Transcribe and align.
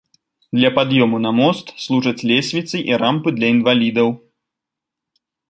Для 0.59 0.69
пад'ёму 0.77 1.19
на 1.25 1.31
мост 1.39 1.67
служаць 1.85 2.25
лесвіцы 2.31 2.75
і 2.93 2.99
рампы 3.05 3.29
для 3.37 3.47
інвалідаў. 3.59 4.11